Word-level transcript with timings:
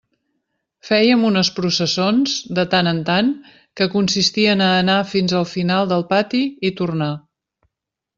Fèiem 0.87 1.25
unes 1.27 1.49
processons, 1.57 2.33
de 2.59 2.63
tant 2.71 2.89
en 2.91 3.01
tant, 3.09 3.29
que 3.81 3.87
consistien 3.97 4.63
a 4.69 4.73
anar 4.81 4.97
fins 5.11 5.37
al 5.41 5.47
final 5.51 5.93
del 5.93 6.07
pati 6.15 6.43
i 6.71 6.77
tornar. 6.81 7.11